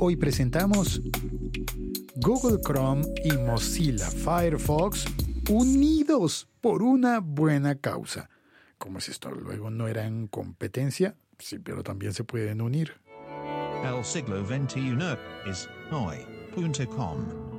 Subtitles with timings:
[0.00, 1.02] hoy presentamos
[2.16, 5.04] Google Chrome y Mozilla Firefox
[5.50, 8.30] unidos por una buena causa.
[8.78, 12.94] Como si esto luego no era en competencia, sí, pero también se pueden unir.
[13.84, 14.96] El siglo XXI
[15.46, 17.49] es hoy.com.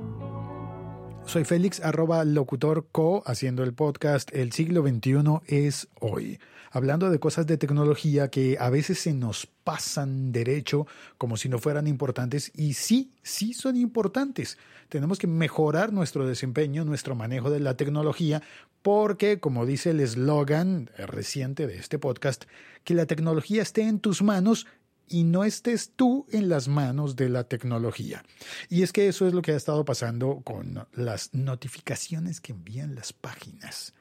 [1.24, 6.38] Soy Félix, arroba locutor co, haciendo el podcast El siglo XXI es hoy.
[6.70, 10.86] Hablando de cosas de tecnología que a veces se nos pasan derecho
[11.18, 14.58] como si no fueran importantes y sí, sí son importantes.
[14.88, 18.42] Tenemos que mejorar nuestro desempeño, nuestro manejo de la tecnología,
[18.82, 22.44] porque, como dice el eslogan reciente de este podcast,
[22.84, 24.66] que la tecnología esté en tus manos
[25.12, 28.24] y no estés tú en las manos de la tecnología.
[28.70, 32.94] Y es que eso es lo que ha estado pasando con las notificaciones que envían
[32.94, 33.92] las páginas.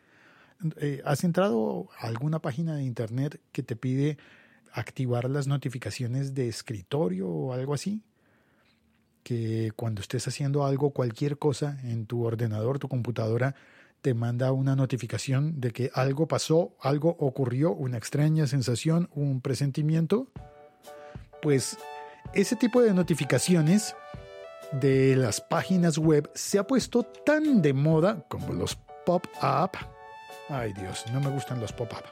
[0.77, 4.17] Eh, ¿Has entrado a alguna página de internet que te pide
[4.71, 8.01] activar las notificaciones de escritorio o algo así?
[9.23, 13.55] Que cuando estés haciendo algo, cualquier cosa en tu ordenador, tu computadora,
[14.01, 20.29] te manda una notificación de que algo pasó, algo ocurrió, una extraña sensación, un presentimiento
[21.41, 21.77] pues
[22.34, 23.95] ese tipo de notificaciones
[24.71, 29.71] de las páginas web se ha puesto tan de moda como los pop-up.
[30.49, 32.03] Ay Dios, no me gustan los pop-up.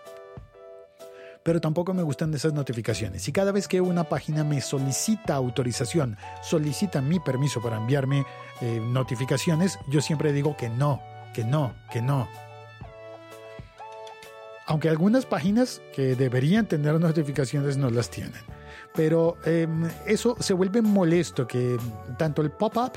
[1.44, 3.28] Pero tampoco me gustan esas notificaciones.
[3.28, 8.26] Y cada vez que una página me solicita autorización, solicita mi permiso para enviarme
[8.62, 11.02] eh, notificaciones, yo siempre digo que no,
[11.34, 12.28] que no, que no.
[14.70, 18.40] Aunque algunas páginas que deberían tener notificaciones no las tienen.
[18.94, 21.76] Pero em, eso se vuelve molesto que
[22.20, 22.92] tanto el pop-up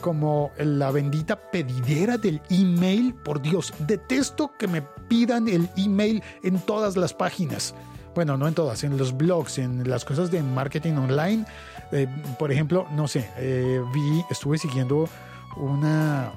[0.00, 6.58] como la bendita pedidera del email, por Dios, detesto que me pidan el email en
[6.60, 7.74] todas las páginas.
[8.14, 11.44] Bueno, no en todas, en los blogs, en las cosas de marketing online.
[11.92, 15.10] Eh, por ejemplo, no sé, eh, vi, estuve siguiendo
[15.58, 16.32] una,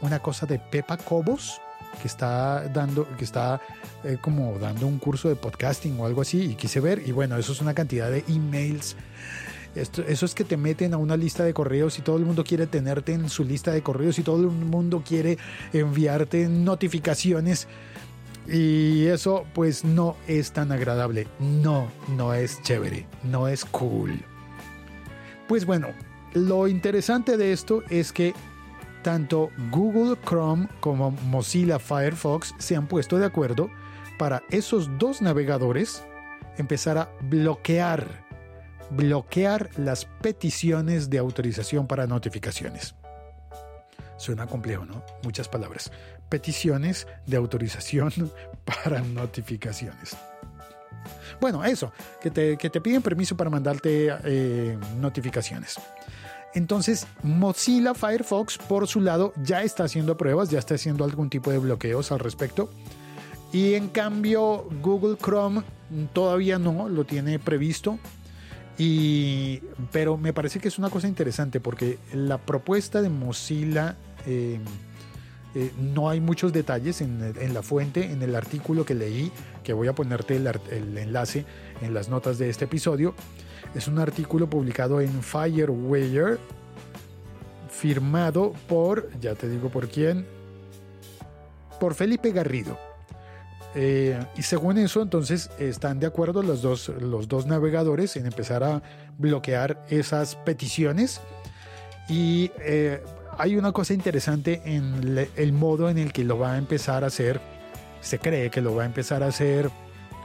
[0.00, 1.60] una cosa de Pepa Cobos,
[2.00, 3.60] que está dando, que está
[4.04, 7.36] eh, como dando un curso de podcasting o algo así y quise ver y bueno,
[7.36, 8.96] eso es una cantidad de emails.
[9.74, 12.66] Eso es que te meten a una lista de correos y todo el mundo quiere
[12.66, 15.36] tenerte en su lista de correos y todo el mundo quiere
[15.74, 17.68] enviarte notificaciones.
[18.48, 21.28] Y eso pues no es tan agradable.
[21.40, 23.06] No, no es chévere.
[23.22, 24.24] No es cool.
[25.46, 25.88] Pues bueno,
[26.32, 28.34] lo interesante de esto es que
[29.06, 33.70] tanto Google Chrome como Mozilla Firefox se han puesto de acuerdo
[34.18, 36.04] para esos dos navegadores
[36.58, 38.24] empezar a bloquear,
[38.90, 42.96] bloquear las peticiones de autorización para notificaciones.
[44.16, 45.04] Suena complejo, ¿no?
[45.22, 45.92] Muchas palabras.
[46.28, 48.10] Peticiones de autorización
[48.64, 50.16] para notificaciones.
[51.40, 55.78] Bueno, eso, que te, que te piden permiso para mandarte eh, notificaciones.
[56.56, 61.50] Entonces, Mozilla Firefox, por su lado, ya está haciendo pruebas, ya está haciendo algún tipo
[61.50, 62.70] de bloqueos al respecto.
[63.52, 65.62] Y en cambio, Google Chrome
[66.14, 67.98] todavía no lo tiene previsto.
[68.78, 69.60] Y,
[69.92, 74.58] pero me parece que es una cosa interesante porque la propuesta de Mozilla eh,
[75.54, 79.30] eh, no hay muchos detalles en, la fuente, en el artículo que leí,
[79.62, 81.44] que voy a ponerte el enlace
[81.82, 83.14] en las notas de este episodio.
[83.76, 86.38] Es un artículo publicado en Firewire,
[87.68, 90.26] firmado por, ya te digo por quién,
[91.78, 92.78] por Felipe Garrido.
[93.74, 98.64] Eh, y según eso, entonces están de acuerdo los dos, los dos navegadores en empezar
[98.64, 98.82] a
[99.18, 101.20] bloquear esas peticiones.
[102.08, 103.02] Y eh,
[103.36, 107.08] hay una cosa interesante en el modo en el que lo va a empezar a
[107.08, 107.42] hacer,
[108.00, 109.70] se cree que lo va a empezar a hacer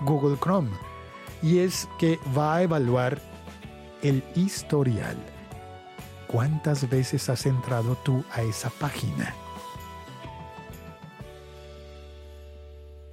[0.05, 0.69] Google Chrome.
[1.43, 3.30] Y es que va a evaluar
[4.01, 5.17] el historial.
[6.27, 9.35] ¿Cuántas veces has entrado tú a esa página?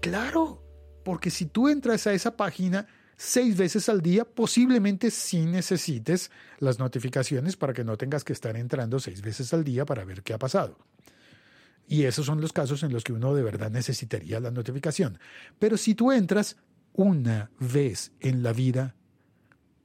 [0.00, 0.62] Claro,
[1.04, 6.30] porque si tú entras a esa página seis veces al día, posiblemente sí necesites
[6.60, 10.22] las notificaciones para que no tengas que estar entrando seis veces al día para ver
[10.22, 10.78] qué ha pasado.
[11.88, 15.18] Y esos son los casos en los que uno de verdad necesitaría la notificación.
[15.58, 16.56] Pero si tú entras
[16.92, 18.94] una vez en la vida,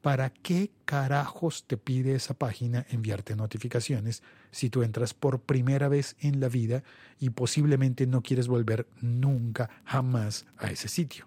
[0.03, 4.21] ¿para qué carajos te pide esa página enviarte notificaciones
[4.51, 6.83] si tú entras por primera vez en la vida
[7.19, 11.25] y posiblemente no quieres volver nunca, jamás a ese sitio?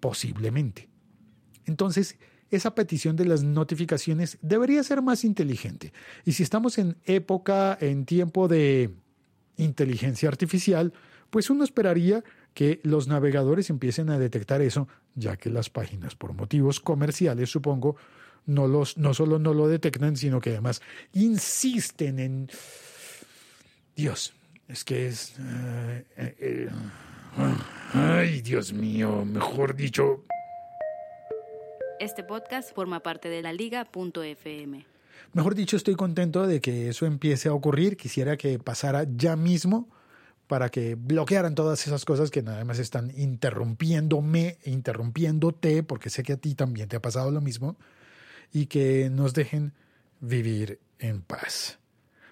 [0.00, 0.88] Posiblemente.
[1.66, 2.16] Entonces,
[2.50, 5.92] esa petición de las notificaciones debería ser más inteligente.
[6.24, 8.90] Y si estamos en época, en tiempo de
[9.58, 10.94] inteligencia artificial,
[11.28, 12.24] pues uno esperaría
[12.54, 17.96] que los navegadores empiecen a detectar eso, ya que las páginas, por motivos comerciales, supongo,
[18.46, 20.80] no, los, no solo no lo detectan, sino que además
[21.12, 22.48] insisten en...
[23.96, 24.32] Dios,
[24.68, 25.34] es que es...
[25.38, 26.70] eh, eh, eh,
[27.92, 30.24] ay, Dios mío, mejor dicho...
[32.00, 34.84] Este podcast forma parte de la liga.fm.
[35.32, 37.96] Mejor dicho, estoy contento de que eso empiece a ocurrir.
[37.96, 39.88] Quisiera que pasara ya mismo
[40.46, 46.34] para que bloquearan todas esas cosas que nada más están interrumpiéndome, interrumpiéndote, porque sé que
[46.34, 47.76] a ti también te ha pasado lo mismo,
[48.52, 49.72] y que nos dejen
[50.20, 51.78] vivir en paz.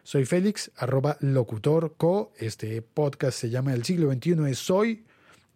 [0.05, 2.33] Soy Félix, arroba locutorco.
[2.37, 5.05] Este podcast se llama El siglo XXI es Soy.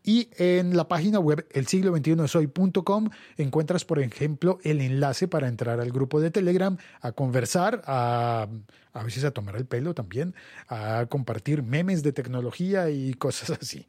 [0.06, 5.48] Y en la página web el siglo 21 soy.com encuentras, por ejemplo, el enlace para
[5.48, 8.46] entrar al grupo de Telegram, a conversar, a,
[8.92, 10.36] a veces a tomar el pelo también,
[10.68, 13.88] a compartir memes de tecnología y cosas así.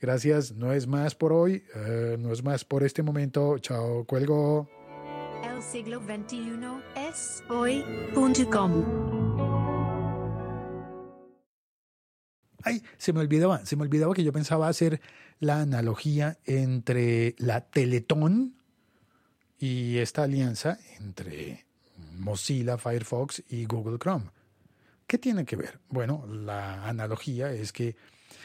[0.00, 3.58] Gracias, no es más por hoy, eh, no es más por este momento.
[3.58, 4.70] Chao, cuelgo.
[5.44, 6.38] El siglo XXI
[6.96, 9.31] es hoy.com.
[12.64, 15.00] Ay, se me olvidaba, se me olvidaba que yo pensaba hacer
[15.40, 18.54] la analogía entre la Teletón
[19.58, 21.64] y esta alianza entre
[22.18, 24.26] Mozilla, Firefox y Google Chrome.
[25.06, 25.80] ¿Qué tiene que ver?
[25.88, 27.96] Bueno, la analogía es que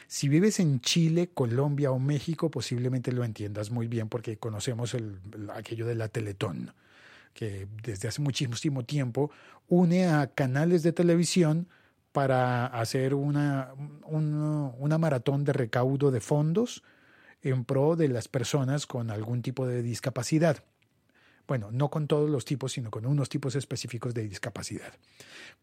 [0.08, 5.20] si vives en Chile, Colombia o México, posiblemente lo entiendas muy bien porque conocemos el,
[5.54, 6.74] aquello de la Teletón,
[7.34, 9.32] que desde hace muchísimo tiempo
[9.68, 11.68] une a canales de televisión
[12.18, 13.76] para hacer una,
[14.08, 16.82] un- una maratón de recaudo de fondos
[17.44, 20.64] en pro de las personas con algún tipo de discapacidad.
[21.48, 24.94] Bueno, no con todos los tipos, sino con unos tipos específicos de discapacidad.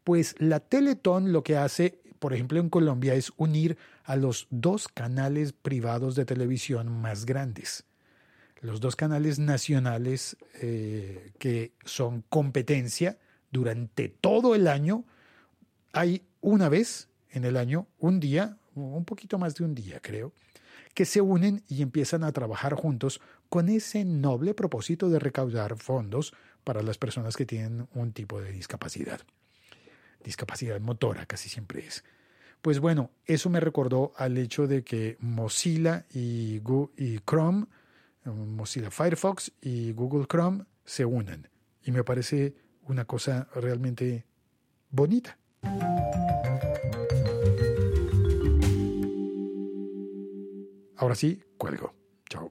[0.05, 4.87] Pues la Teletón lo que hace, por ejemplo, en Colombia es unir a los dos
[4.87, 7.83] canales privados de televisión más grandes.
[8.61, 13.19] Los dos canales nacionales eh, que son competencia
[13.51, 15.05] durante todo el año
[15.97, 20.33] hay una vez en el año, un día, un poquito más de un día creo,
[20.93, 26.35] que se unen y empiezan a trabajar juntos con ese noble propósito de recaudar fondos
[26.63, 29.23] para las personas que tienen un tipo de discapacidad.
[30.23, 32.05] Discapacidad motora casi siempre es.
[32.61, 36.61] Pues bueno, eso me recordó al hecho de que Mozilla y,
[37.27, 37.67] Chrome,
[38.25, 41.49] Mozilla Firefox y Google Chrome se unen.
[41.83, 44.25] Y me parece una cosa realmente
[44.91, 45.39] bonita.
[50.97, 51.95] Ahora sí, cuelgo.
[52.29, 52.51] Chao.